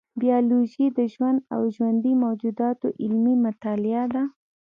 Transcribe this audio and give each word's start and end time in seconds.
بیولوژي 0.21 0.85
د 0.97 0.99
ژوند 1.13 1.37
او 1.53 1.61
ژوندي 1.75 2.13
موجوداتو 2.23 2.87
علمي 3.03 3.35
مطالعه 3.45 4.05
ده 4.13 4.23